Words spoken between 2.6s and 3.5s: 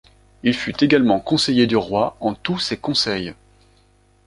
conseils.